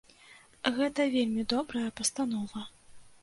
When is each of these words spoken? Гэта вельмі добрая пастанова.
Гэта 0.77 1.05
вельмі 1.17 1.45
добрая 1.53 1.85
пастанова. 1.99 2.65